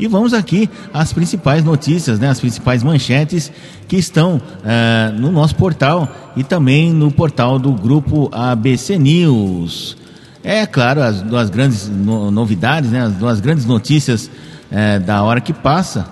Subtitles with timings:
[0.00, 3.52] E vamos aqui às principais notícias, né, as principais manchetes
[3.86, 9.98] que estão uh, no nosso portal e também no portal do grupo ABC News.
[10.42, 14.30] É claro, as duas grandes no, novidades, né, as duas grandes notícias
[14.72, 16.06] uh, da hora que passa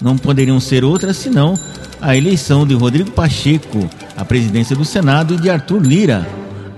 [0.00, 1.54] não poderiam ser outras senão
[2.00, 6.26] a eleição de Rodrigo Pacheco à presidência do Senado e de Arthur Lira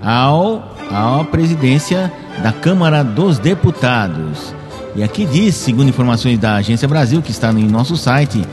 [0.01, 2.11] ao, à presidência
[2.43, 4.53] da Câmara dos Deputados.
[4.97, 8.43] E aqui diz, segundo informações da Agência Brasil, que está em nosso site,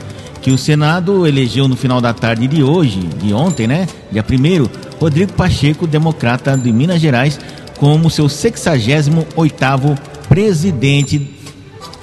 [0.43, 3.87] que o Senado elegeu no final da tarde de hoje, de ontem, né?
[4.11, 7.39] Dia 1 Rodrigo Pacheco, democrata de Minas Gerais,
[7.79, 9.97] como seu 68º
[10.29, 11.35] presidente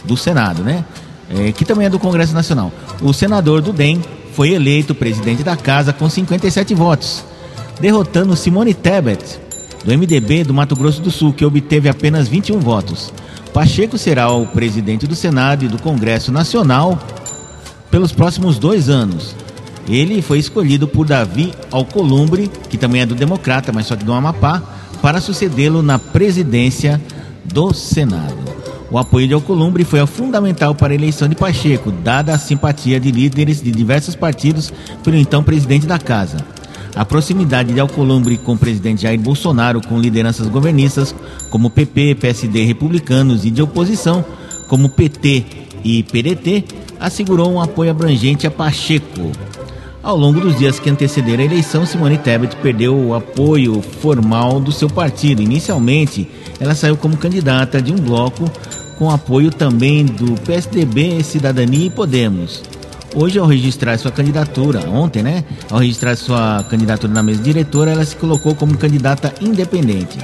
[0.05, 0.85] do Senado, né?
[1.31, 2.73] É, que também é do Congresso Nacional.
[3.01, 4.03] O senador do DEM
[4.33, 7.25] foi eleito presidente da casa com 57 votos,
[7.81, 9.39] derrotando Simone Tebet,
[9.85, 13.13] do MDB do Mato Grosso do Sul, que obteve apenas 21 votos.
[13.53, 16.99] Pacheco será o presidente do Senado e do Congresso Nacional
[17.91, 19.37] pelos próximos dois anos.
[19.87, 24.13] Ele foi escolhido por Davi Alcolumbre, que também é do Democrata, mas só que do
[24.13, 24.63] Amapá,
[25.03, 27.01] para sucedê-lo na presidência
[27.45, 28.39] do Senado.
[28.91, 33.11] O apoio de Alcolumbre foi fundamental para a eleição de Pacheco, dada a simpatia de
[33.11, 36.39] líderes de diversos partidos pelo então presidente da casa.
[36.95, 41.15] A proximidade de Alcolumbre com o presidente Jair Bolsonaro, com lideranças governistas
[41.51, 44.25] como PP, PSD, republicanos e de oposição
[44.69, 45.45] como PT
[45.83, 46.65] e PDT,
[47.01, 49.33] assegurou um apoio abrangente a Pacheco.
[50.03, 54.73] Ao longo dos dias que antecederam a eleição, Simone Tebet perdeu o apoio formal do
[54.73, 55.41] seu partido.
[55.41, 58.51] Inicialmente, ela saiu como candidata de um bloco
[58.99, 62.63] com apoio também do PSDB, Cidadania e Podemos.
[63.15, 65.45] Hoje, ao registrar sua candidatura, ontem, né?
[65.71, 70.19] Ao registrar sua candidatura na mesa diretora, ela se colocou como candidata independente.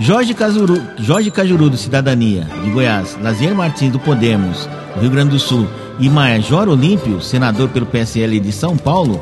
[0.00, 5.30] Jorge, Cazuru, Jorge Cajuru, do Cidadania, de Goiás, Lazier Martins, do Podemos, do Rio Grande
[5.30, 9.20] do Sul, e Major Olímpio, senador pelo PSL de São Paulo,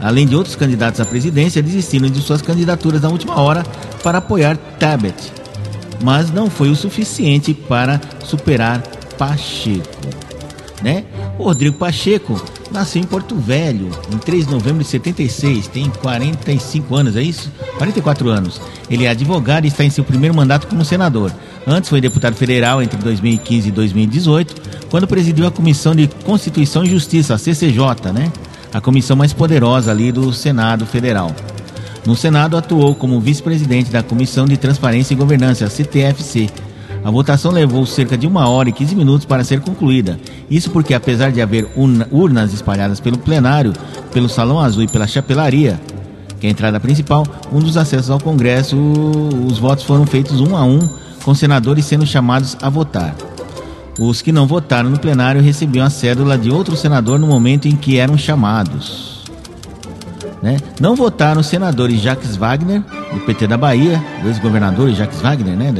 [0.00, 3.62] além de outros candidatos à presidência, desistiram de suas candidaturas na última hora
[4.02, 5.14] para apoiar Tabet.
[6.02, 8.82] Mas não foi o suficiente para superar
[9.16, 10.08] Pacheco.
[10.82, 11.04] Né?
[11.38, 17.16] Rodrigo Pacheco nasceu em Porto Velho em 3 de novembro de 76, tem 45 anos,
[17.16, 17.50] é isso?
[17.78, 18.60] 44 anos.
[18.88, 21.32] Ele é advogado e está em seu primeiro mandato como senador.
[21.66, 24.54] Antes foi deputado federal entre 2015 e 2018,
[24.90, 28.30] quando presidiu a Comissão de Constituição e Justiça, a CCJ, né?
[28.72, 31.30] A comissão mais poderosa ali do Senado Federal.
[32.06, 36.50] No Senado atuou como vice-presidente da Comissão de Transparência e Governança, a CTFC,
[37.04, 40.18] a votação levou cerca de uma hora e 15 minutos para ser concluída.
[40.48, 41.68] Isso porque, apesar de haver
[42.10, 43.72] urnas espalhadas pelo plenário,
[44.12, 45.80] pelo Salão Azul e pela Chapelaria,
[46.38, 48.76] que é a entrada principal, um dos acessos ao Congresso,
[49.46, 50.88] os votos foram feitos um a um,
[51.24, 53.14] com senadores sendo chamados a votar.
[53.98, 57.76] Os que não votaram no plenário recebiam a cédula de outro senador no momento em
[57.76, 59.22] que eram chamados.
[60.42, 60.56] Né?
[60.80, 65.72] Não votaram os senadores Jacques Wagner, do PT da Bahia, o ex-governador Jacques Wagner, né?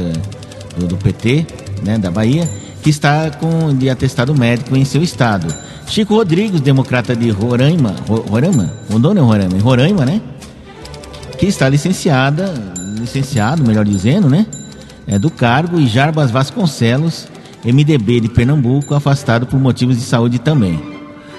[0.77, 1.45] Do, do PT,
[1.83, 2.49] né, da Bahia,
[2.81, 5.53] que está com de atestado médico em seu estado.
[5.87, 7.95] Chico Rodrigues, democrata de Roraima,
[8.29, 9.59] Roraima, Rondônia ou Roraima?
[9.59, 10.21] Roraima, né?
[11.37, 12.53] Que está licenciada,
[12.99, 14.45] licenciado, melhor dizendo, né?
[15.07, 17.27] É do cargo e Jarbas Vasconcelos,
[17.63, 20.81] MDB de Pernambuco, afastado por motivos de saúde também.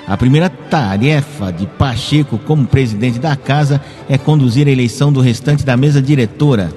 [0.07, 5.65] A primeira tarefa de Pacheco como presidente da casa é conduzir a eleição do restante
[5.65, 6.71] da mesa diretora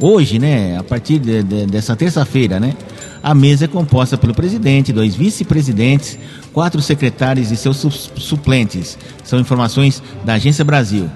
[0.00, 2.74] Hoje, né, a partir de, de, dessa terça-feira, né,
[3.20, 6.16] a mesa é composta pelo presidente, dois vice-presidentes,
[6.52, 8.96] quatro secretários e seus suplentes.
[9.24, 11.10] São informações da Agência Brasil.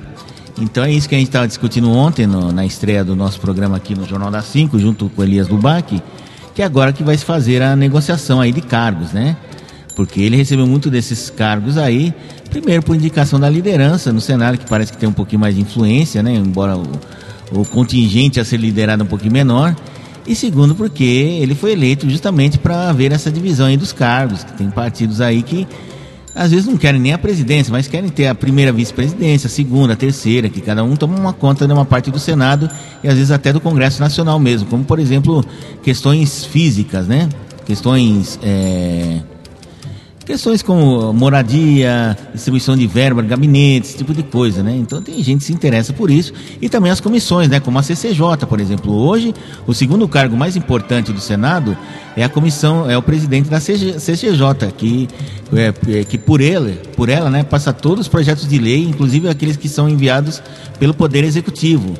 [0.60, 3.76] Então é isso que a gente estava discutindo ontem no, na estreia do nosso programa
[3.76, 6.03] aqui no Jornal das Cinco, junto com Elias Dubac,
[6.54, 9.37] que agora que vai se fazer a negociação aí de cargos, né?
[9.94, 12.12] Porque ele recebeu muito desses cargos aí,
[12.50, 15.60] primeiro por indicação da liderança no cenário, que parece que tem um pouquinho mais de
[15.60, 16.34] influência, né?
[16.34, 16.87] Embora o
[17.53, 19.77] o contingente a ser liderado um pouquinho menor.
[20.27, 24.53] E segundo, porque ele foi eleito justamente para haver essa divisão aí dos cargos, que
[24.53, 25.67] tem partidos aí que
[26.34, 29.93] às vezes não querem nem a presidência, mas querem ter a primeira vice-presidência, a segunda,
[29.93, 32.71] a terceira, que cada um toma uma conta de uma parte do Senado
[33.04, 35.45] e às vezes até do Congresso Nacional mesmo, como por exemplo
[35.83, 37.28] questões físicas, né?
[37.66, 39.21] Questões é,
[40.24, 44.77] Questões como moradia, distribuição de verba, gabinetes, esse tipo de coisa, né?
[44.77, 47.59] Então tem gente que se interessa por isso e também as comissões, né?
[47.59, 48.92] Como a CCJ, por exemplo.
[48.92, 49.34] Hoje,
[49.66, 51.77] o segundo cargo mais importante do Senado
[52.16, 55.09] é a comissão, é o presidente da CCJ, que,
[55.54, 59.28] é, é, que por ele, por ela, né, passa todos os projetos de lei, inclusive
[59.28, 60.41] aqueles que são enviados
[60.78, 61.95] pelo Poder Executivo.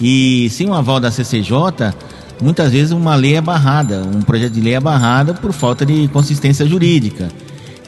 [0.00, 1.92] E sem o aval da CCJ,
[2.40, 6.08] muitas vezes uma lei é barrada, um projeto de lei é barrado por falta de
[6.08, 7.28] consistência jurídica.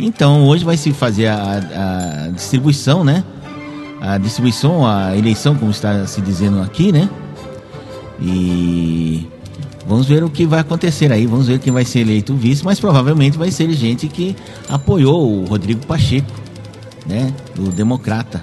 [0.00, 3.22] Então hoje vai se fazer a, a distribuição, né?
[4.00, 7.08] A distribuição, a eleição, como está se dizendo aqui, né?
[8.18, 9.28] E
[9.86, 12.80] vamos ver o que vai acontecer aí, vamos ver quem vai ser eleito vice, mas
[12.80, 14.34] provavelmente vai ser gente que
[14.68, 16.30] apoiou o Rodrigo Pacheco,
[17.06, 17.32] né?
[17.54, 18.42] Do Democrata.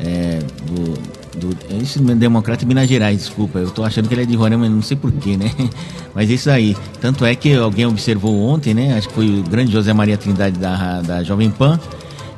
[0.00, 4.26] É, do, do, esse democrata de Minas Gerais, desculpa, eu tô achando que ele é
[4.26, 5.50] de Roraima, não sei porquê, né?
[6.14, 6.76] Mas isso aí.
[7.00, 8.96] Tanto é que alguém observou ontem, né?
[8.96, 11.78] Acho que foi o grande José Maria Trindade da, da Jovem Pan,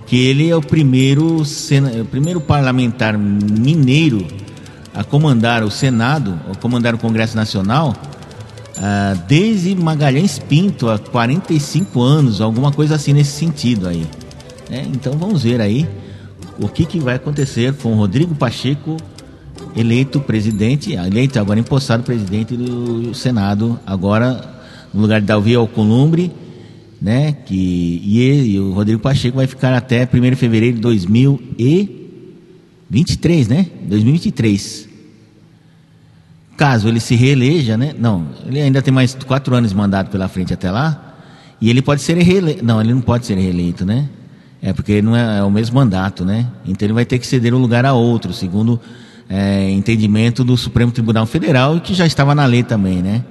[0.06, 4.26] que ele é o primeiro, sena, o primeiro parlamentar mineiro
[4.94, 7.94] a comandar o Senado, a comandar o Congresso Nacional,
[8.76, 14.06] ah, desde Magalhães Pinto, há 45 anos, alguma coisa assim nesse sentido aí.
[14.70, 15.88] É, então vamos ver aí
[16.58, 18.96] o que, que vai acontecer com Rodrigo Pacheco
[19.76, 24.58] eleito presidente, eleito agora empossado presidente do Senado, agora
[24.92, 26.32] no lugar de Davi Alcolumbre,
[27.00, 27.30] né?
[27.32, 33.48] Que, e, ele, e o Rodrigo Pacheco vai ficar até 1 de fevereiro de 2023,
[33.48, 33.66] né?
[33.82, 34.88] 2023.
[36.56, 37.94] Caso ele se reeleja, né?
[37.96, 41.04] Não, ele ainda tem mais quatro anos de mandato pela frente até lá.
[41.60, 42.64] E ele pode ser reeleito.
[42.64, 44.08] Não, ele não pode ser reeleito, né?
[44.60, 46.46] É porque não é, é, o mesmo mandato, né?
[46.66, 48.80] Então ele vai ter que ceder um lugar a outro, segundo
[49.28, 53.24] é, entendimento do Supremo Tribunal Federal que já estava na lei também, né?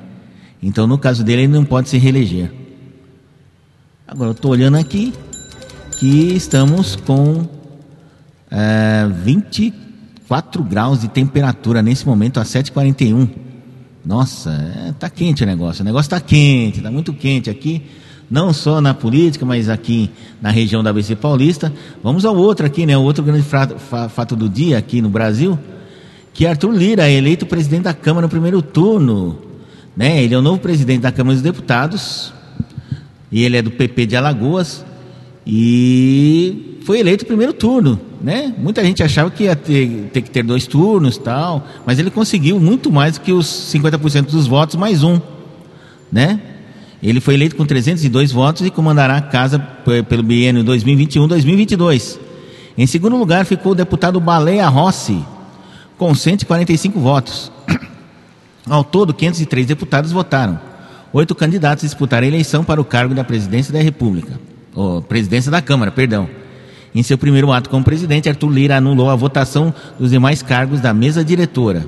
[0.64, 2.52] Então no caso dele ele não pode se reeleger.
[4.08, 5.14] Agora eu estou olhando aqui
[6.00, 7.46] que estamos com
[8.50, 13.30] é, 24 graus de temperatura nesse momento a 7h41.
[14.06, 15.82] Nossa, é, tá quente o negócio.
[15.82, 17.84] O negócio está quente, está muito quente aqui
[18.30, 20.10] não só na política, mas aqui
[20.42, 21.72] na região da ABC Paulista.
[22.04, 22.98] Vamos ao outro aqui, né?
[22.98, 23.46] O outro grande
[24.10, 25.58] fato do dia aqui no Brasil,
[26.34, 29.40] que Arthur Lira é eleito presidente da Câmara no primeiro turno.
[29.96, 30.22] Né?
[30.22, 32.32] Ele é o novo presidente da Câmara dos Deputados,
[33.32, 34.86] e ele é do PP de Alagoas,
[35.46, 38.00] e foi eleito no primeiro turno.
[38.22, 38.54] Né?
[38.58, 42.60] Muita gente achava que ia ter, ter que ter dois turnos tal, mas ele conseguiu
[42.60, 45.20] muito mais do que os 50% dos votos, mais um.
[46.12, 46.40] Né?
[47.02, 49.60] Ele foi eleito com 302 votos e comandará a casa
[50.10, 52.18] pelo biênio 2021-2022.
[52.78, 55.24] Em segundo lugar ficou o deputado Baleia Rossi,
[55.98, 57.52] com 145 votos.
[58.68, 60.60] Ao todo, 503 deputados votaram.
[61.14, 64.40] Oito candidatos disputaram a eleição para o cargo da presidência da República,
[64.76, 66.28] ou presidência da Câmara, perdão.
[66.94, 70.94] Em seu primeiro ato como presidente, Arthur Lira anulou a votação dos demais cargos da
[70.94, 71.86] mesa diretora.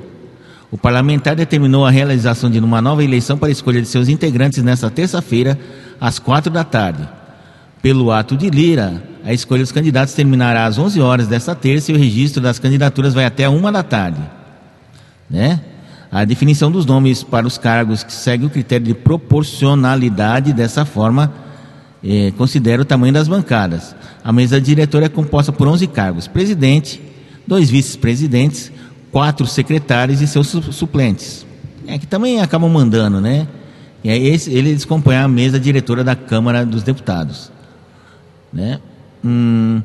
[0.72, 4.90] O parlamentar determinou a realização de uma nova eleição para escolha de seus integrantes nesta
[4.90, 5.58] terça-feira,
[6.00, 7.08] às quatro da tarde.
[7.82, 11.96] Pelo ato de Lira, a escolha dos candidatos terminará às 11 horas desta terça e
[11.96, 14.22] o registro das candidaturas vai até uma da tarde.
[15.30, 15.60] Né?
[16.12, 21.32] A definição dos nomes para os cargos que segue o critério de proporcionalidade dessa forma
[22.04, 23.96] eh, considera o tamanho das bancadas.
[24.24, 27.02] A mesa diretora é composta por 11 cargos: presidente,
[27.46, 28.72] dois vice-presidentes,
[29.12, 31.46] quatro secretários e seus suplentes.
[31.88, 33.48] É que também acabam mandando, né?
[34.04, 37.52] E aí esse, eles compõem a mesa diretora da Câmara dos Deputados.
[38.52, 38.80] Né?
[39.24, 39.82] Hum,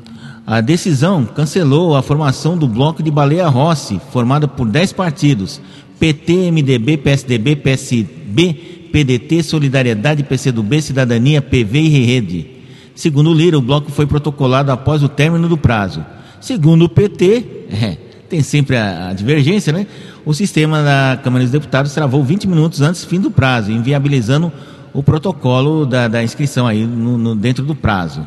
[0.47, 5.59] a decisão cancelou a formação do bloco de Baleia Rossi, formado por 10 partidos:
[5.99, 8.53] PT, MDB, PSDB, PSB,
[8.91, 12.47] PDT, Solidariedade, PCdoB, Cidadania, PV e Rede.
[12.95, 16.05] Segundo Lira, o bloco foi protocolado após o término do prazo.
[16.39, 17.97] Segundo o PT, é,
[18.29, 19.85] tem sempre a, a, divergência, né?
[20.25, 24.51] O sistema da Câmara dos Deputados travou 20 minutos antes do fim do prazo, inviabilizando
[24.93, 28.25] o protocolo da, da inscrição aí no, no, dentro do prazo.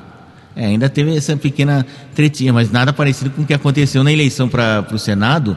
[0.55, 4.49] É, ainda teve essa pequena tretinha, mas nada parecido com o que aconteceu na eleição
[4.49, 5.57] para o Senado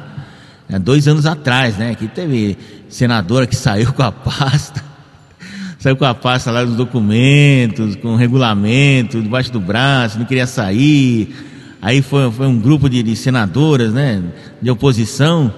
[0.70, 1.96] é, dois anos atrás, né?
[1.96, 2.58] Que teve
[2.88, 4.84] senadora que saiu com a pasta,
[5.78, 10.48] saiu com a pasta lá dos documentos, com o regulamento debaixo do braço, não queria
[10.48, 11.50] sair
[11.82, 14.22] Aí foi, foi um grupo de, de senadoras, né,
[14.62, 15.52] de oposição,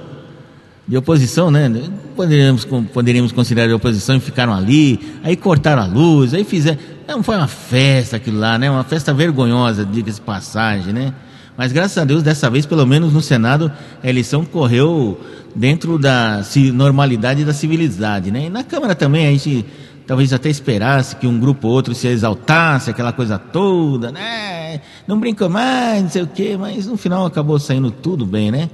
[0.88, 1.72] de oposição, né?
[2.15, 6.77] Poderíamos, poderíamos considerar de oposição e ficaram ali, aí cortaram a luz, aí fizeram.
[7.08, 8.70] Não foi uma festa aquilo lá, né?
[8.70, 11.13] Uma festa vergonhosa, diga-se passagem, né?
[11.58, 13.72] Mas graças a Deus, dessa vez, pelo menos no Senado,
[14.03, 15.20] a eleição correu
[15.56, 16.42] dentro da
[16.74, 18.48] normalidade da civilidade, né?
[18.48, 19.65] E na Câmara também a gente
[20.05, 24.81] talvez até esperasse que um grupo ou outro se exaltasse, aquela coisa toda, né?
[25.07, 28.69] Não brinca mais, não sei o quê, mas no final acabou saindo tudo bem, né?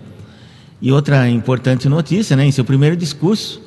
[0.82, 2.46] E outra importante notícia, né?
[2.46, 3.62] Em seu primeiro discurso,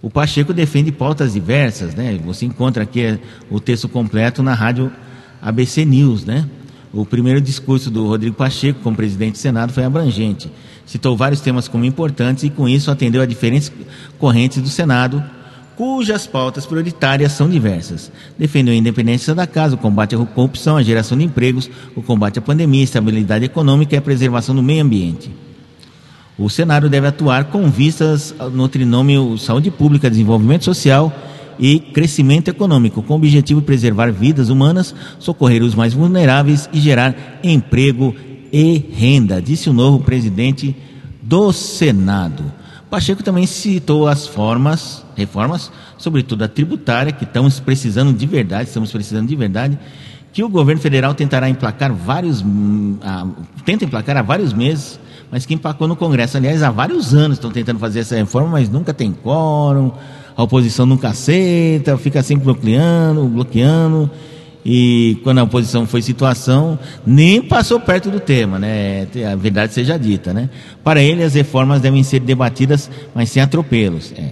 [0.00, 2.18] o Pacheco defende pautas diversas, né?
[2.24, 3.18] Você encontra aqui
[3.50, 4.92] o texto completo na rádio
[5.42, 6.48] ABC News, né?
[6.92, 10.50] O primeiro discurso do Rodrigo Pacheco como presidente do Senado foi abrangente.
[10.86, 13.70] Citou vários temas como importantes e, com isso, atendeu a diferentes
[14.18, 15.22] correntes do Senado,
[15.76, 18.10] cujas pautas prioritárias são diversas.
[18.38, 22.38] Defendeu a independência da casa, o combate à corrupção, a geração de empregos, o combate
[22.38, 25.30] à pandemia, a estabilidade econômica e a preservação do meio ambiente.
[26.38, 31.12] O Senado deve atuar com vistas no trinômio saúde pública, desenvolvimento social
[31.58, 36.80] e crescimento econômico, com o objetivo de preservar vidas humanas, socorrer os mais vulneráveis e
[36.80, 38.14] gerar emprego
[38.52, 40.76] e renda, disse o novo presidente
[41.22, 42.44] do Senado.
[42.96, 48.90] Pacheco também citou as formas, reformas, sobretudo a tributária, que estamos precisando de verdade, estamos
[48.90, 49.78] precisando de verdade,
[50.32, 52.96] que o governo federal tentará emplacar vários, hum,
[53.66, 54.98] tenta emplacar há vários meses,
[55.30, 56.38] mas que empacou no Congresso.
[56.38, 59.92] Aliás, há vários anos estão tentando fazer essa reforma, mas nunca tem quórum,
[60.34, 64.10] a oposição nunca aceita, fica sempre bloqueando, bloqueando.
[64.68, 69.06] E quando a oposição foi situação, nem passou perto do tema, né?
[69.30, 70.50] A verdade seja dita, né?
[70.82, 74.12] Para ele, as reformas devem ser debatidas, mas sem atropelos.
[74.16, 74.30] É,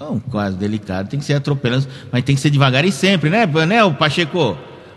[0.00, 3.28] é um caso delicado, tem que ser atropelos, mas tem que ser devagar e sempre,
[3.28, 4.56] né, né, o Pacheco?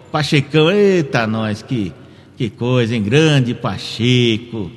[0.10, 1.91] Pachecão, eita, nós, que,
[2.38, 3.03] que coisa, hein?
[3.03, 4.72] Grande Pacheco.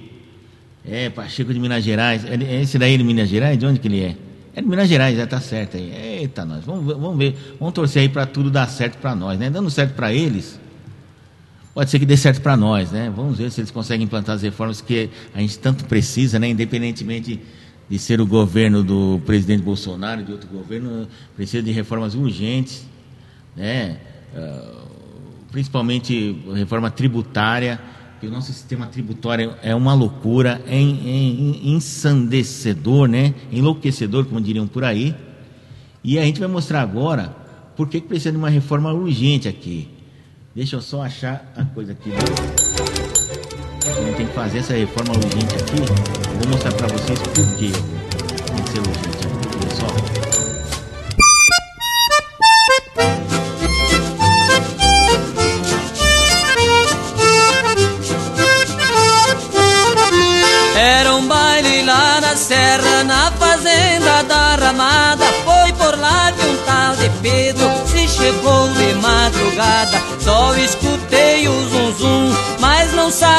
[0.84, 2.24] É, Pacheco de Minas Gerais.
[2.24, 3.56] É esse daí de Minas Gerais?
[3.56, 4.16] De onde que ele é?
[4.54, 5.92] É de Minas Gerais, já tá certo aí.
[5.92, 6.64] Eita, nós.
[6.64, 7.36] Vamos, vamos ver.
[7.58, 9.48] Vamos torcer aí para tudo dar certo para nós, né?
[9.48, 10.58] Dando certo para eles,
[11.72, 13.12] pode ser que dê certo para nós, né?
[13.14, 16.48] Vamos ver se eles conseguem implantar as reformas que a gente tanto precisa, né?
[16.48, 17.40] Independentemente
[17.88, 22.84] de ser o governo do presidente Bolsonaro, de outro governo, precisa de reformas urgentes,
[23.56, 23.98] né?
[24.34, 24.80] Uh,
[25.50, 27.80] principalmente reforma tributária
[28.20, 33.34] que o nosso sistema tributário é uma loucura, é, é ensandecedor, né?
[33.50, 35.14] enlouquecedor, como diriam por aí.
[36.04, 37.34] E a gente vai mostrar agora
[37.74, 39.88] por que, precisa de uma reforma urgente aqui.
[40.54, 42.10] Deixa eu só achar a coisa aqui.
[42.12, 42.16] A
[44.04, 45.80] gente tem que fazer essa reforma urgente aqui.
[46.40, 49.28] Vou mostrar para vocês por que tem que ser urgente.
[49.82, 50.19] Olha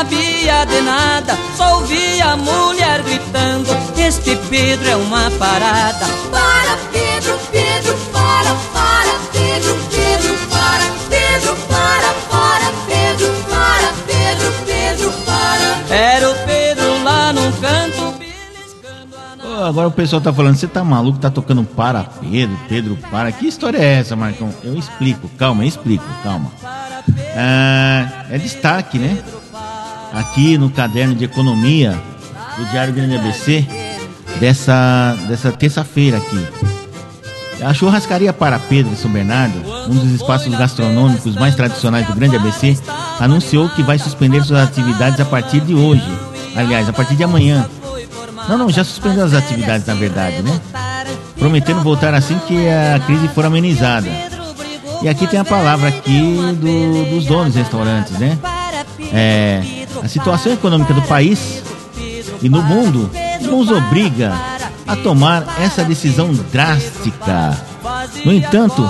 [0.01, 1.37] sabia de nada.
[1.55, 6.05] Só ouvia a mulher gritando: Este Pedro é uma parada.
[6.31, 15.11] Para, Pedro, Pedro, para, para, Pedro, Pedro, para, Pedro, para, para, Pedro, para, Pedro, Pedro,
[15.25, 15.95] para.
[15.95, 18.21] Era o Pedro lá num canto
[19.63, 23.31] agora o pessoal tá falando, você tá maluco, tá tocando para Pedro, Pedro para.
[23.31, 24.49] Que história é essa, Marcão?
[24.63, 26.51] Eu explico, calma, eu explico, calma.
[27.35, 29.21] É, é destaque, né?
[30.13, 31.97] Aqui no caderno de economia
[32.57, 33.65] do Diário Grande ABC
[34.39, 36.47] dessa, dessa terça-feira aqui.
[37.61, 42.75] A churrascaria para Pedro São Bernardo, um dos espaços gastronômicos mais tradicionais do Grande ABC,
[43.19, 46.03] anunciou que vai suspender suas atividades a partir de hoje.
[46.55, 47.69] Aliás, a partir de amanhã,
[48.49, 50.59] não, não, já suspendeu as atividades, na verdade, né?
[51.37, 54.09] Prometendo voltar assim que a crise for amenizada.
[55.03, 56.19] E aqui tem a palavra aqui
[56.59, 58.37] do, dos donos de restaurantes, né?
[59.13, 59.61] É,
[60.01, 61.61] a situação econômica do país
[62.41, 63.09] e no mundo
[63.41, 64.33] nos obriga
[64.87, 67.57] a tomar essa decisão drástica.
[68.25, 68.89] No entanto,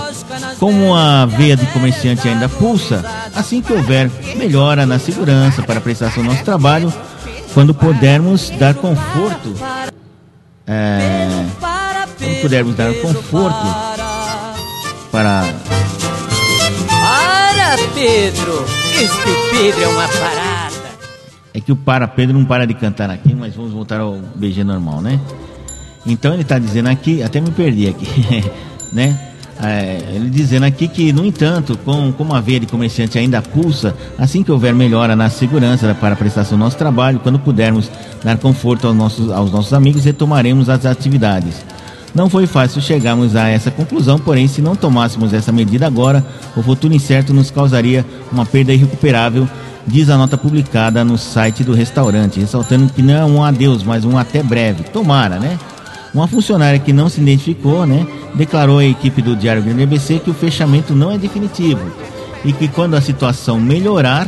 [0.59, 3.03] como a veia de comerciante ainda pulsa,
[3.35, 6.91] assim que houver melhora na segurança para a prestação do nosso trabalho,
[7.53, 9.53] quando pudermos dar conforto,
[10.65, 13.67] é, quando pudermos dar conforto
[15.11, 15.43] para.
[16.87, 18.65] Para, Pedro!
[18.93, 20.50] Este Pedro é uma parada!
[21.53, 24.63] É que o para Pedro não para de cantar aqui, mas vamos voltar ao BG
[24.63, 25.19] normal, né?
[26.05, 28.07] Então ele está dizendo aqui, até me perdi aqui,
[28.91, 29.31] né?
[29.63, 33.95] É, ele dizendo aqui que, no entanto, com, como a veia de comerciante ainda pulsa,
[34.17, 37.91] assim que houver melhora na segurança para a prestação do nosso trabalho, quando pudermos
[38.23, 41.63] dar conforto aos nossos, aos nossos amigos, retomaremos as atividades.
[42.13, 46.25] Não foi fácil chegarmos a essa conclusão, porém, se não tomássemos essa medida agora,
[46.57, 49.47] o futuro incerto nos causaria uma perda irrecuperável,
[49.87, 54.05] diz a nota publicada no site do restaurante, ressaltando que não é um adeus, mas
[54.05, 54.83] um até breve.
[54.83, 55.57] Tomara, né?
[56.13, 60.29] Uma funcionária que não se identificou, né, declarou à equipe do Diário Grande ABC que
[60.29, 61.79] o fechamento não é definitivo
[62.43, 64.27] e que quando a situação melhorar,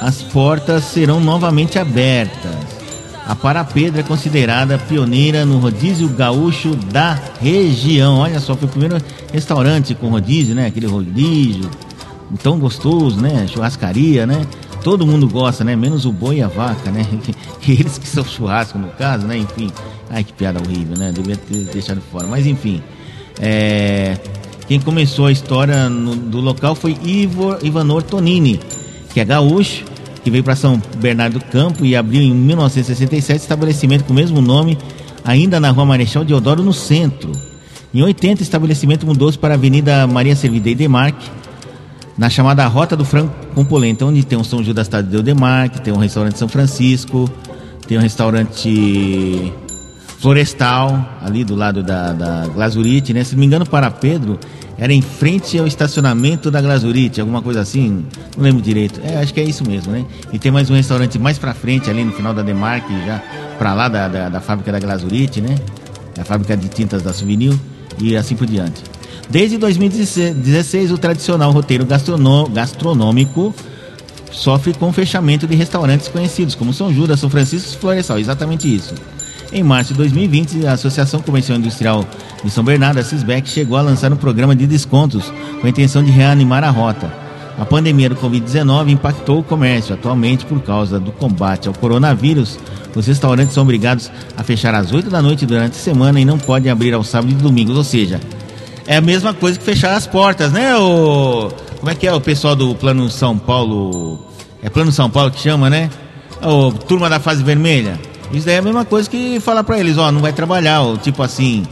[0.00, 2.80] as portas serão novamente abertas.
[3.26, 8.18] A Parapedra é considerada pioneira no rodízio gaúcho da região.
[8.18, 8.98] Olha só, foi o primeiro
[9.32, 10.66] restaurante com rodízio, né?
[10.66, 11.70] Aquele rodízio
[12.36, 13.46] tão gostoso, né?
[13.48, 14.46] Churrascaria, né?
[14.82, 15.76] todo mundo gosta, né?
[15.76, 17.06] Menos o boi e a vaca, né?
[17.66, 19.36] Eles que são churrasco no caso, né?
[19.36, 19.70] Enfim.
[20.08, 21.12] Ai, que piada horrível, né?
[21.12, 22.26] Devia ter deixado fora.
[22.26, 22.82] Mas enfim.
[23.38, 24.18] É...
[24.66, 28.60] Quem começou a história no, do local foi Ivor Ivanor Tonini,
[29.12, 29.84] que é gaúcho,
[30.22, 34.40] que veio para São Bernardo do Campo e abriu em 1967 estabelecimento com o mesmo
[34.40, 34.78] nome,
[35.24, 37.32] ainda na rua Marechal Deodoro, no centro.
[37.92, 41.28] Em 80, o estabelecimento mudou-se para a Avenida Maria Servidei Demarque,
[42.20, 45.90] na chamada Rota do Franco com Polenta, onde tem o São Judas Tadeu Demarque, tem
[45.90, 47.30] o restaurante São Francisco,
[47.88, 49.50] tem o restaurante
[50.18, 53.24] Florestal, ali do lado da, da Glazurite, né?
[53.24, 54.38] Se não me engano, para Pedro,
[54.76, 58.04] era em frente ao estacionamento da Glazurite, alguma coisa assim,
[58.36, 59.00] não lembro direito.
[59.02, 60.04] É, acho que é isso mesmo, né?
[60.30, 63.22] E tem mais um restaurante mais pra frente, ali no final da Demarque, já
[63.56, 65.54] pra lá da, da, da fábrica da Glazurite, né?
[66.20, 67.58] A fábrica de tintas da Souvenir
[67.98, 68.82] e assim por diante.
[69.30, 73.54] Desde 2016, o tradicional roteiro gastronômico
[74.32, 78.18] sofre com o fechamento de restaurantes conhecidos como São Judas, São Francisco e Florestal.
[78.18, 78.92] Exatamente isso.
[79.52, 82.04] Em março de 2020, a Associação Comercial Industrial
[82.42, 86.02] de São Bernardo, a Cisbec, chegou a lançar um programa de descontos com a intenção
[86.02, 87.12] de reanimar a rota.
[87.56, 89.94] A pandemia do Covid-19 impactou o comércio.
[89.94, 92.58] Atualmente, por causa do combate ao coronavírus,
[92.96, 96.38] os restaurantes são obrigados a fechar às 8 da noite durante a semana e não
[96.38, 97.76] podem abrir aos sábados e domingos.
[97.76, 98.20] Ou seja,
[98.86, 100.76] é a mesma coisa que fechar as portas, né?
[100.76, 101.50] O...
[101.78, 104.26] Como é que é o pessoal do Plano São Paulo?
[104.62, 105.90] É Plano São Paulo que chama, né?
[106.42, 107.98] O turma da fase vermelha.
[108.32, 110.96] Isso daí é a mesma coisa que falar para eles, ó, não vai trabalhar, ó,
[110.96, 111.66] tipo assim,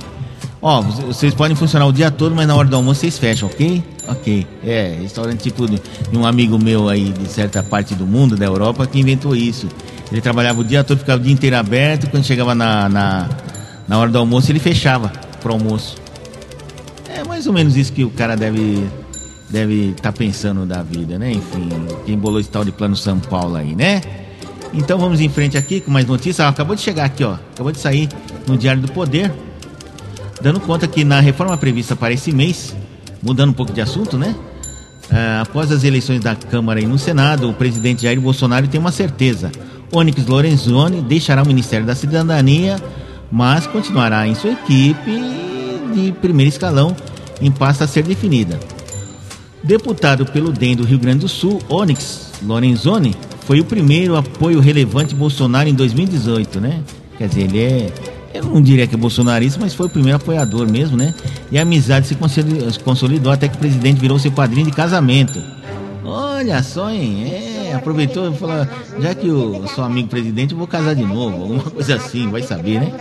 [0.60, 3.82] ó, vocês podem funcionar o dia todo, mas na hora do almoço vocês fecham, ok?
[4.08, 4.46] Ok.
[4.64, 5.80] É, restaurante tipo de
[6.12, 9.68] um amigo meu aí de certa parte do mundo, da Europa, que inventou isso.
[10.10, 13.28] Ele trabalhava o dia todo, ficava o dia inteiro aberto, quando chegava na, na,
[13.86, 15.96] na hora do almoço ele fechava pro almoço.
[17.38, 18.84] Mais ou menos isso que o cara deve
[19.48, 21.30] deve estar tá pensando da vida, né?
[21.30, 21.68] Enfim,
[22.04, 24.02] quem bolou esse tal de plano São Paulo aí, né?
[24.74, 26.40] Então vamos em frente aqui com mais notícias.
[26.40, 27.34] Ah, acabou de chegar aqui, ó.
[27.54, 28.08] Acabou de sair
[28.44, 29.32] no Diário do Poder.
[30.42, 32.74] Dando conta que na reforma prevista para esse mês,
[33.22, 34.34] mudando um pouco de assunto, né?
[35.08, 38.90] Ah, após as eleições da Câmara e no Senado, o presidente Jair Bolsonaro tem uma
[38.90, 39.52] certeza.
[39.92, 42.82] Onyx Lorenzoni deixará o Ministério da Cidadania,
[43.30, 45.22] mas continuará em sua equipe
[45.94, 46.96] de primeiro escalão
[47.40, 48.58] em pasta a ser definida.
[49.62, 55.14] Deputado pelo DEM do Rio Grande do Sul, Onyx Lorenzoni foi o primeiro apoio relevante
[55.14, 56.80] Bolsonaro em 2018, né?
[57.16, 57.92] Quer dizer, ele é.
[58.34, 61.14] Eu não diria que é bolsonarista, mas foi o primeiro apoiador mesmo, né?
[61.50, 62.14] E a amizade se
[62.84, 65.42] consolidou até que o presidente virou seu padrinho de casamento.
[66.04, 67.24] Olha só, hein?
[67.32, 68.66] É, aproveitou e falou:
[69.00, 71.42] já que eu sou amigo presidente, eu vou casar de novo.
[71.42, 72.92] Alguma coisa assim, vai saber, né?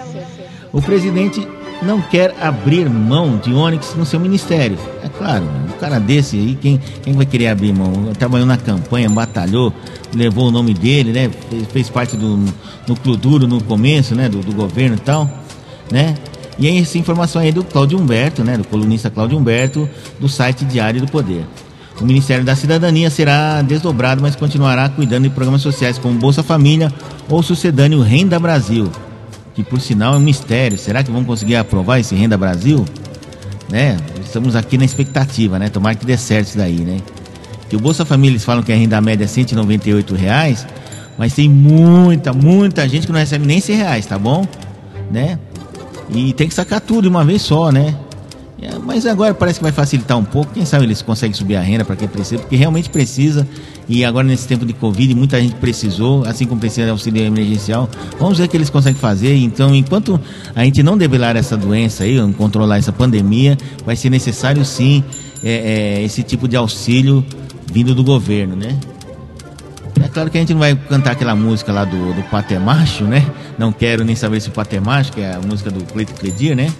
[0.71, 1.47] O presidente
[1.81, 4.77] não quer abrir mão de Onyx no seu ministério.
[5.03, 8.11] É claro, um cara desse aí, quem, quem vai querer abrir mão?
[8.17, 9.73] Trabalhou na campanha, batalhou,
[10.13, 11.29] levou o nome dele, né?
[11.49, 12.39] Fez, fez parte do
[12.87, 14.27] núcleo duro no começo, né?
[14.27, 15.29] Do, do governo e tal,
[15.91, 16.15] né?
[16.59, 18.57] E aí, essa informação aí é do Cláudio Humberto, né?
[18.57, 19.87] Do colunista Cláudio Humberto,
[20.19, 21.45] do site Diário do Poder.
[22.01, 26.91] O Ministério da Cidadania será desdobrado, mas continuará cuidando de programas sociais como Bolsa Família
[27.29, 28.91] ou sucedâneo Renda Brasil
[29.57, 30.77] que por sinal é um mistério.
[30.77, 32.85] Será que vão conseguir aprovar esse Renda Brasil?
[33.67, 33.97] Né?
[34.23, 35.67] Estamos aqui na expectativa, né?
[35.67, 36.99] Tomara que dê certo isso daí, né?
[37.67, 40.65] Que o Bolsa Família eles falam que a renda média é 198 reais,
[41.17, 44.47] mas tem muita, muita gente que não recebe nem 100 reais, tá bom?
[45.11, 45.39] Né?
[46.11, 47.95] E tem que sacar tudo de uma vez só, né?
[48.97, 50.53] Mas agora parece que vai facilitar um pouco.
[50.55, 53.47] Quem sabe eles conseguem subir a renda para quem precisa, porque realmente precisa.
[53.87, 57.87] E agora, nesse tempo de Covid, muita gente precisou, assim como precisa de auxílio emergencial.
[58.17, 59.35] Vamos ver o que eles conseguem fazer.
[59.35, 60.19] Então, enquanto
[60.55, 63.55] a gente não debelar essa doença aí, controlar essa pandemia,
[63.85, 65.03] vai ser necessário sim
[65.43, 67.23] é, é, esse tipo de auxílio
[67.71, 68.75] vindo do governo, né?
[70.03, 73.03] É claro que a gente não vai cantar aquela música lá do, do Pater Macho,
[73.03, 73.23] né?
[73.59, 76.55] Não quero nem saber se o Pater Macho, que é a música do Cleito Cledir,
[76.55, 76.73] né?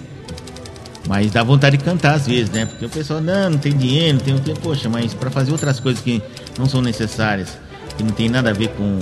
[1.08, 2.66] Mas dá vontade de cantar às vezes, né?
[2.66, 4.52] Porque o pessoal, não, não tem dinheiro, não tem o que.
[4.60, 6.22] Poxa, mas para fazer outras coisas que
[6.58, 7.56] não são necessárias,
[7.96, 8.98] que não tem nada a ver com,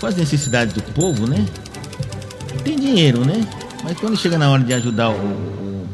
[0.00, 1.44] com as necessidades do povo, né?
[2.64, 3.46] Tem dinheiro, né?
[3.84, 5.12] Mas quando chega na hora de ajudar o.
[5.12, 5.86] o,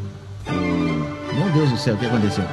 [0.46, 2.44] o meu Deus do céu, o que aconteceu?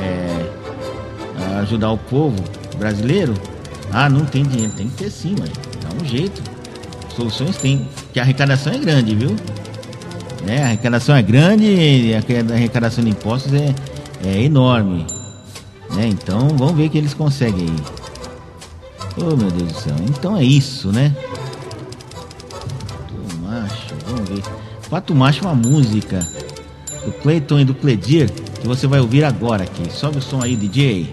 [0.00, 2.42] É, ajudar o povo
[2.76, 3.34] brasileiro,
[3.92, 6.42] ah, não tem dinheiro, tem que ter sim, mas dá um jeito.
[7.14, 9.36] Soluções tem, que a arrecadação é grande, viu?
[10.46, 10.62] Né?
[10.62, 13.74] A arrecadação é grande, a arrecadação de impostos é,
[14.24, 15.04] é enorme.
[15.94, 16.06] Né?
[16.06, 18.06] Então vamos ver que eles conseguem aí.
[19.18, 19.96] Oh meu Deus do céu.
[20.08, 21.14] Então é isso, né?
[22.86, 24.42] Pato Macho, vamos ver.
[24.88, 26.20] Pato Macho é uma música
[27.04, 29.90] do Cleiton e do Cledir que você vai ouvir agora aqui.
[29.90, 31.12] Sobe o som aí, DJ.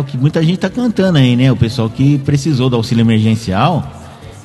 [0.00, 1.50] O que muita gente está cantando aí, né?
[1.52, 4.00] O pessoal que precisou do auxílio emergencial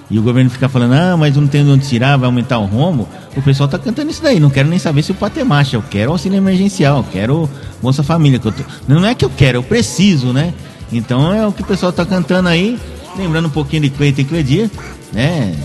[0.10, 3.08] e o governo fica falando, ah, mas não tem onde tirar, vai aumentar o rombo.
[3.36, 4.40] O pessoal está cantando isso daí.
[4.40, 5.76] Não quero nem saber se o pato é macho.
[5.76, 7.50] Eu quero auxílio emergencial, eu quero
[7.82, 8.38] Bolsa Família.
[8.38, 8.64] Que tô...
[8.88, 10.54] Não é que eu quero, eu preciso, né?
[10.92, 12.80] Então é o que o pessoal está cantando aí.
[13.18, 14.72] Lembrando um pouquinho de Cleiton e Cledir,
[15.12, 15.56] né?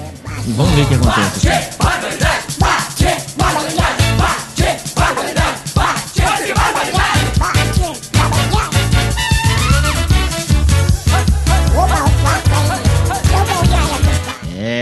[0.46, 1.48] E vamos ver o que acontece.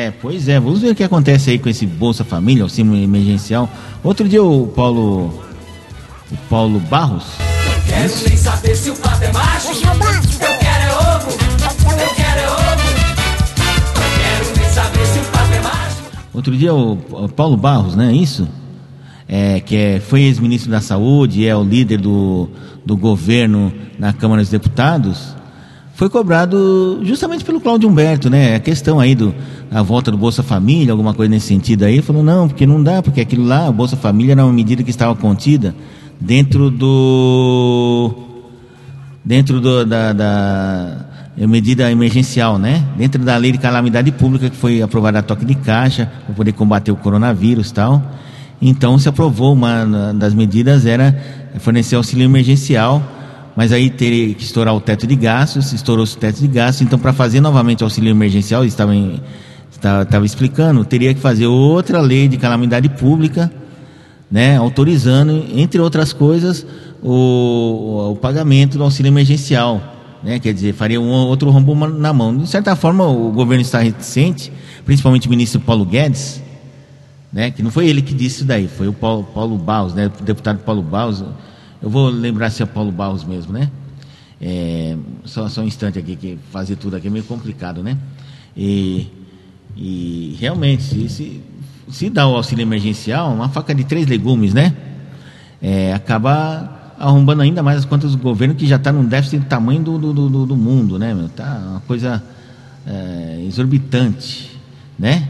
[0.08, 3.68] É, pois é, vamos ver o que acontece aí com esse Bolsa Família, auxílio emergencial.
[4.02, 5.44] Outro dia o Paulo.
[6.32, 7.24] O Paulo Barros.
[7.86, 9.68] Quero nem saber se o pato é macho.
[9.68, 11.30] Eu quero é ovo.
[11.30, 12.88] Eu quero é ovo.
[14.18, 15.96] Quero nem saber se o pato é macho.
[16.32, 18.10] Outro dia o, o Paulo Barros, né?
[18.10, 18.48] Isso?
[19.28, 22.48] É, que é, foi ex-ministro da Saúde, é o líder do,
[22.82, 25.36] do governo na Câmara dos Deputados,
[25.98, 28.54] foi cobrado justamente pelo Cláudio Humberto, né?
[28.54, 29.34] A questão aí do
[29.68, 33.02] a volta do Bolsa Família, alguma coisa nesse sentido aí, falou, não, porque não dá,
[33.02, 35.74] porque aquilo lá, a Bolsa Família era uma medida que estava contida
[36.20, 38.14] dentro do
[39.24, 41.06] dentro do, da, da
[41.36, 42.84] medida emergencial, né?
[42.96, 46.52] Dentro da lei de calamidade pública que foi aprovada a toque de caixa para poder
[46.52, 48.00] combater o coronavírus tal.
[48.62, 51.20] Então se aprovou uma das medidas era
[51.58, 53.02] fornecer auxílio emergencial,
[53.58, 56.96] mas aí teria que estourar o teto de gastos, estourou o teto de gastos, então
[56.96, 58.92] para fazer novamente o auxílio emergencial, estava
[59.72, 63.50] estava explicando, teria que fazer outra lei de calamidade pública
[64.30, 66.64] né, autorizando, entre outras coisas,
[67.02, 69.82] o, o pagamento do auxílio emergencial.
[70.22, 72.36] Né, quer dizer, faria um outro rombo na mão.
[72.36, 74.52] De certa forma, o governo está reticente,
[74.84, 76.40] principalmente o ministro Paulo Guedes,
[77.32, 80.12] né, que não foi ele que disse isso daí, foi o Paulo, Paulo Barros, né,
[80.20, 81.24] o deputado Paulo Barros.
[81.80, 83.70] Eu vou lembrar se é Paulo Barros mesmo, né?
[84.40, 87.96] É, só, só um instante aqui, que fazer tudo aqui é meio complicado, né?
[88.56, 89.06] E,
[89.76, 91.42] e realmente, se, se
[91.90, 94.74] se dá o auxílio emergencial, uma faca de três legumes, né?
[95.60, 99.46] É, acaba arrombando ainda mais as contas do governo que já está num déficit do
[99.46, 101.14] tamanho do, do, do, do mundo, né?
[101.14, 101.28] Meu?
[101.28, 102.22] Tá uma coisa
[102.86, 104.58] é, exorbitante,
[104.98, 105.28] né?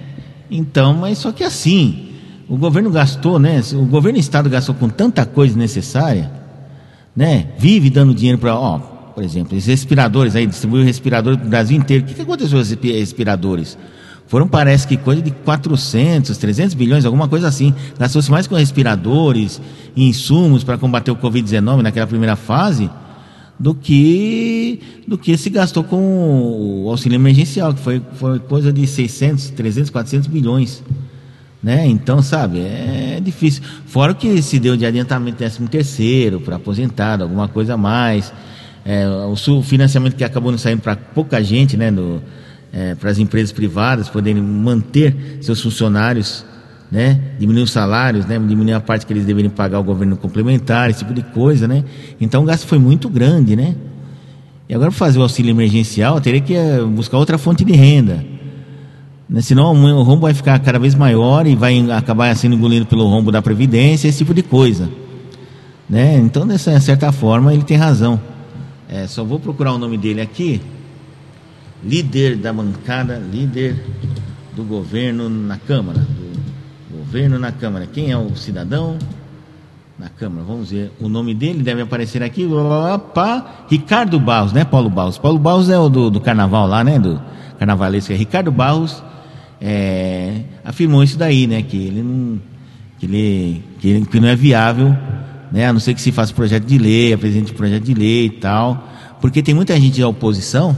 [0.50, 2.08] Então, mas só que assim,
[2.48, 3.62] o governo gastou, né?
[3.74, 6.30] O governo do estado gastou com tanta coisa necessária,
[7.18, 7.48] né?
[7.58, 11.76] Vive dando dinheiro para, ó, por exemplo, esses respiradores aí, distribuiu respiradores para o Brasil
[11.76, 12.04] inteiro.
[12.04, 13.76] O que, que aconteceu com esses respiradores?
[14.28, 17.74] Foram, parece que, coisa de 400, 300 bilhões, alguma coisa assim.
[17.98, 19.60] Gastou-se mais com respiradores
[19.96, 22.88] e insumos para combater o Covid-19 naquela primeira fase
[23.58, 28.86] do que do que se gastou com o auxílio emergencial, que foi, foi coisa de
[28.86, 30.84] 600, 300, 400 bilhões.
[31.62, 31.86] Né?
[31.86, 33.62] Então, sabe, é difícil.
[33.86, 38.32] Fora que se deu de adiantamento décimo terceiro para aposentado, alguma coisa a mais.
[38.84, 41.90] É, o financiamento que acabou não saindo para pouca gente, né?
[41.90, 42.22] No,
[42.72, 46.44] é, para as empresas privadas poderem manter seus funcionários,
[46.90, 47.20] né?
[47.38, 48.38] diminuir os salários, né?
[48.38, 51.66] diminuir a parte que eles deveriam pagar ao governo complementar, esse tipo de coisa.
[51.66, 51.84] Né?
[52.20, 53.56] Então o gasto foi muito grande.
[53.56, 53.74] Né?
[54.68, 58.24] E agora, para fazer o auxílio emergencial, teria que é, buscar outra fonte de renda.
[59.28, 59.40] Né?
[59.40, 63.30] Senão o rombo vai ficar cada vez maior e vai acabar sendo engolido pelo rombo
[63.30, 64.88] da Previdência, esse tipo de coisa.
[65.88, 66.16] Né?
[66.16, 68.20] Então, dessa certa forma, ele tem razão.
[68.88, 70.60] É, só vou procurar o nome dele aqui
[71.82, 73.84] líder da bancada, líder
[74.54, 75.98] do governo na Câmara.
[75.98, 77.86] Do governo na Câmara.
[77.86, 78.98] Quem é o cidadão?
[79.98, 80.92] Na Câmara, vamos ver.
[81.00, 82.48] O nome dele deve aparecer aqui.
[83.14, 85.18] Pá, Ricardo Barros, né, Paulo Barros?
[85.18, 86.98] Paulo Barros é o do, do carnaval lá, né?
[86.98, 87.20] Do
[87.58, 88.12] carnavalesco.
[88.12, 89.02] É Ricardo Barros
[89.60, 91.62] é, afirmou isso daí, né?
[91.62, 92.40] Que ele não.
[92.98, 94.96] Que, ele, que, ele, que não é viável,
[95.52, 95.66] né?
[95.66, 98.88] A não ser que se faça projeto de lei, apresente projeto de lei e tal.
[99.20, 100.76] Porque tem muita gente da oposição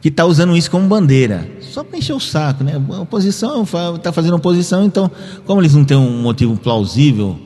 [0.00, 2.74] que está usando isso como bandeira, só para encher o saco, né?
[2.90, 5.10] A oposição está fazendo oposição, então,
[5.44, 7.36] como eles não têm um motivo plausível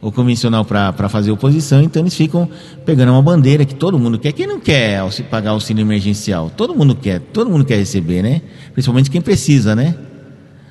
[0.00, 2.48] ou convencional para fazer oposição, então eles ficam
[2.84, 4.32] pegando uma bandeira que todo mundo quer.
[4.32, 6.50] Quem não quer pagar auxílio emergencial?
[6.56, 8.42] Todo mundo quer, todo mundo quer receber, né?
[8.72, 9.96] Principalmente quem precisa, né?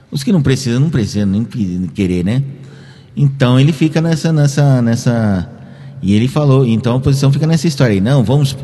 [0.10, 2.42] Os que não precisam, não precisam nem querer, né?
[3.16, 5.50] Então ele fica nessa, nessa, nessa.
[6.02, 8.56] E ele falou, então a oposição fica nessa história aí, não, vamos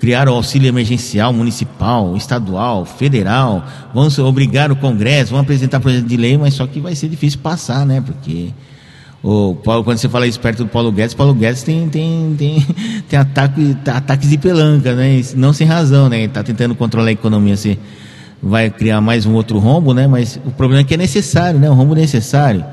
[0.00, 6.16] criar o auxílio emergencial municipal, estadual, federal, vamos obrigar o Congresso, vamos apresentar projeto de
[6.16, 8.00] lei, mas só que vai ser difícil passar, né?
[8.00, 8.48] Porque
[9.22, 12.66] o Paulo, quando você fala isso perto do Paulo Guedes, Paulo Guedes tem, tem, tem,
[13.08, 15.20] tem ataque, ataques de pelanca, né?
[15.36, 16.24] Não sem razão, né?
[16.24, 17.78] Está tentando controlar a economia, você
[18.42, 20.06] vai criar mais um outro rombo, né?
[20.06, 21.70] Mas o problema é que é necessário, né?
[21.70, 22.64] Um rombo necessário,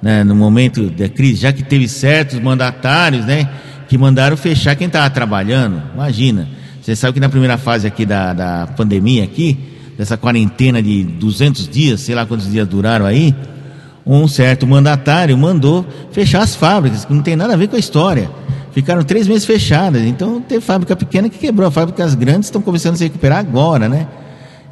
[0.00, 0.24] né?
[0.24, 3.46] No momento da crise, já que teve certos mandatários, né?
[3.86, 6.48] Que mandaram fechar quem estava trabalhando, imagina.
[6.80, 9.58] Você sabe que na primeira fase aqui da, da pandemia aqui,
[9.98, 13.34] dessa quarentena de 200 dias, sei lá quantos dias duraram aí,
[14.16, 17.78] um certo mandatário mandou fechar as fábricas, que não tem nada a ver com a
[17.78, 18.30] história.
[18.72, 20.02] Ficaram três meses fechadas.
[20.02, 21.70] Então, tem fábrica pequena que quebrou.
[21.70, 24.08] Fábricas grandes estão começando a se recuperar agora, né?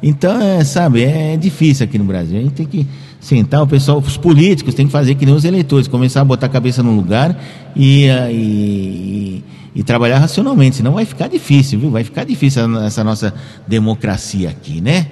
[0.01, 2.37] Então, é, sabe, é difícil aqui no Brasil.
[2.37, 2.87] A gente tem que
[3.19, 6.45] sentar, o pessoal, os políticos têm que fazer que nem os eleitores, começar a botar
[6.45, 9.43] a cabeça no lugar ah, e, e,
[9.75, 10.77] e trabalhar racionalmente.
[10.77, 11.91] Senão vai ficar difícil, viu?
[11.91, 13.33] Vai ficar difícil essa nossa
[13.67, 15.07] democracia aqui, né?